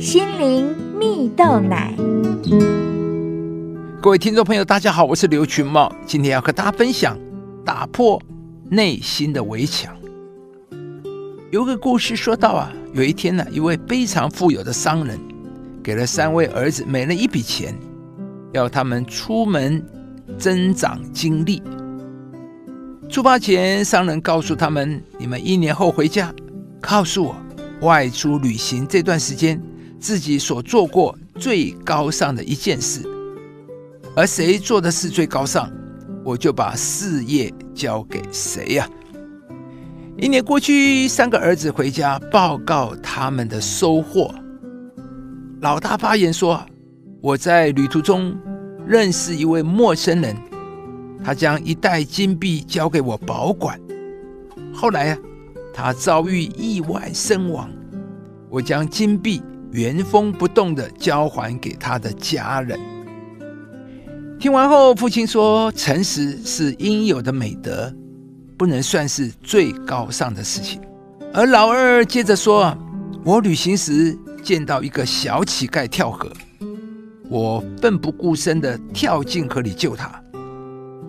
[0.00, 1.94] 心灵蜜豆奶。
[4.00, 7.18] 各位听众朋友，大家好，我是刘群茂，今天要和大家分享
[7.66, 8.18] 打破
[8.70, 9.94] 内心的围墙。
[11.50, 15.20] 有个故事说到啊，有一天呢，一位非常富有的商人
[15.82, 17.74] 给了三位儿子每人一笔钱，
[18.54, 19.84] 要他们出门
[20.38, 21.62] 增长经历。
[23.10, 26.32] 出发前，商人告诉他们：“你们一年后回家，
[26.80, 27.36] 告诉我
[27.82, 29.60] 外出旅行这段时间
[30.00, 33.02] 自己所做过最高尚的一件事，
[34.16, 35.70] 而谁做的事最高尚，
[36.24, 38.88] 我就把事业交给谁呀。”
[40.18, 44.34] 一年过去，三个儿子回家报告他们的收获。
[45.60, 46.60] 老大发言说
[47.22, 48.36] ：“我在旅途中
[48.86, 50.36] 认识一位陌生人。”
[51.22, 53.78] 他将一袋金币交给我保管。
[54.72, 55.18] 后来啊，
[55.72, 57.70] 他遭遇意外身亡。
[58.48, 59.42] 我将金币
[59.72, 62.78] 原封不动的交还给他的家人。
[64.38, 67.94] 听完后，父亲说：“诚实是应有的美德，
[68.56, 70.80] 不能算是最高尚的事情。”
[71.32, 72.76] 而老二接着说
[73.22, 76.32] ：“我旅行时见到一个小乞丐跳河，
[77.28, 80.10] 我奋不顾身的跳进河里救他。”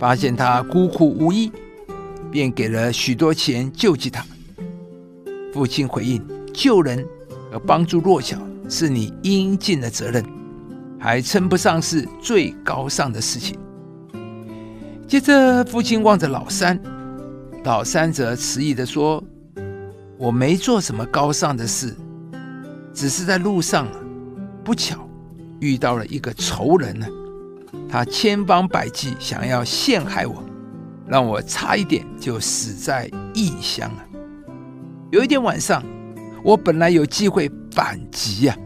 [0.00, 1.52] 发现他孤苦无依，
[2.28, 4.26] 便给了许多钱救济他。
[5.54, 6.20] 父亲回应
[6.52, 7.06] ：“救人
[7.52, 8.36] 和帮助弱小
[8.72, 10.24] 是你应尽的责任，
[10.98, 13.58] 还称不上是最高尚的事情。”
[15.06, 16.80] 接着，父亲望着老三，
[17.64, 19.22] 老三则迟疑的说
[20.16, 21.94] ：“我没做什么高尚的事，
[22.94, 23.86] 只是在路上
[24.64, 25.06] 不巧
[25.60, 27.06] 遇到了一个仇人呢。”
[27.90, 30.42] 他千方百计想要陷害我，
[31.06, 34.04] 让我差一点就死在异乡了。
[35.10, 35.84] 有一天晚上，
[36.42, 38.56] 我本来有机会反击呀，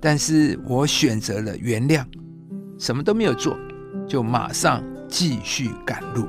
[0.00, 2.04] 但是我选择了原谅，
[2.78, 3.58] 什么都没有做，
[4.06, 6.28] 就马上继续赶路。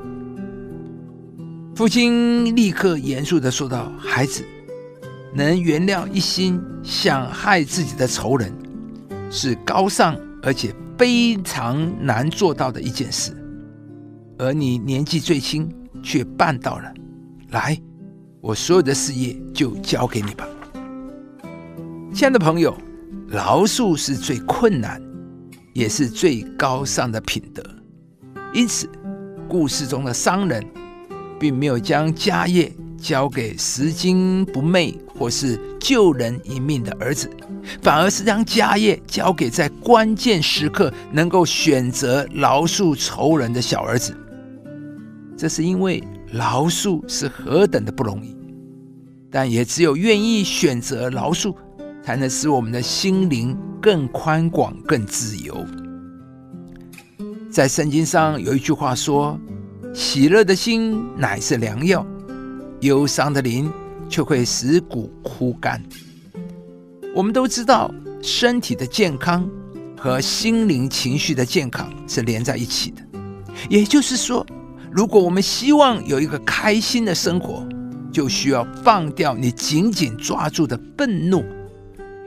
[1.76, 4.43] 父亲立刻严肃的说道：“孩子，
[5.33, 8.52] 能原谅一心想害自己的仇人，
[9.30, 13.36] 是高尚而且。”非常难做到的一件事，
[14.37, 15.67] 而你年纪最轻
[16.04, 16.93] 却办到了。
[17.49, 17.76] 来，
[18.39, 20.48] 我所有的事业就交给你吧。
[22.14, 22.77] 亲爱的朋友，
[23.26, 25.02] 饶恕是最困难，
[25.72, 27.64] 也是最高尚的品德。
[28.54, 28.88] 因此，
[29.48, 30.61] 故事中的商人
[31.39, 37.30] 并没有将家业交给拾金不昧或是救人一命的儿子。
[37.82, 44.14] 反而是将家业交给在关键时刻能够选择饶恕仇人的小儿子，
[45.38, 48.36] 这是因为饶恕是何等的不容易，
[49.32, 51.55] 但也只有愿意选择饶恕，
[52.04, 55.66] 才能使我们的心灵更宽广、更自由。
[57.50, 59.39] 在圣经上有一句话说
[59.94, 62.06] ：“喜乐的心乃是良药，
[62.80, 63.72] 忧伤的灵
[64.10, 65.82] 却会使骨枯干。”
[67.14, 69.50] 我们都知道，身体的健康
[69.98, 73.02] 和心灵情绪的健康是连在一起的。
[73.70, 74.45] 也就是说，
[74.90, 77.67] 如果我们希望有一个开心的生活，
[78.14, 81.44] 就需要放掉你紧紧抓住的愤怒，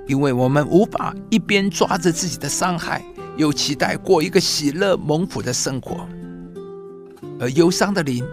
[0.06, 3.02] 因为我们无法一边抓着自己的伤害，
[3.36, 6.06] 又期待过一个喜乐蒙福的生活。
[7.40, 8.24] 而忧伤的灵，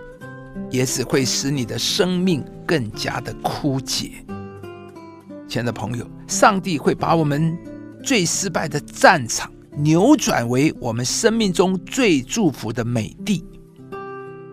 [0.69, 4.11] 也只会使你的生命更加的枯竭。
[5.47, 7.57] 亲爱的朋友，上帝会把我们
[8.03, 13.43] 最失败的战场扭转为我们生命中最祝福的美地。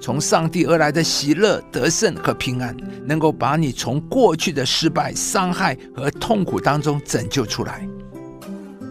[0.00, 7.86] 从上帝而来的喜乐、得胜和平安，能够把你从过去的失败、伤害和痛苦当中拯救出来。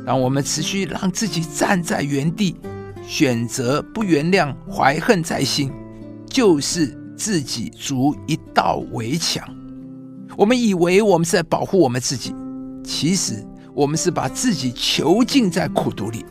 [0.05, 2.55] 当我们持续让自己站在原地，
[3.05, 5.71] 选择不原谅、怀恨在心，
[6.29, 9.47] 就是自己筑一道围墙。
[10.37, 12.35] 我们以为我们是在保护我们自己，
[12.83, 16.25] 其实我们是把自己囚禁在苦毒里。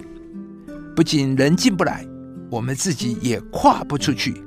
[0.94, 2.06] 不仅人进不来，
[2.50, 4.42] 我们自己也跨不出去，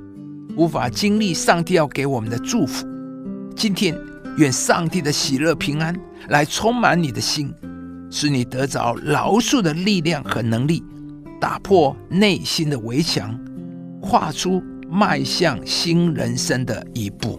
[0.56, 2.86] 无法经历上帝要给我们的祝福。
[3.56, 3.96] 今天，
[4.36, 5.94] 愿上帝的喜乐平安
[6.28, 7.52] 来充满你的心，
[8.10, 10.82] 使你得着饶恕的力量和能力，
[11.40, 13.38] 打破内心的围墙，
[14.00, 17.38] 跨出迈向新人生的一步。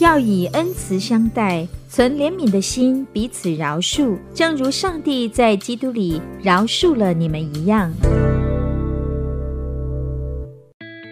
[0.00, 7.92] 要以恩慈相待，存怜悯的心，彼此饶恕，正如上帝在基督里饶恕了你们一样。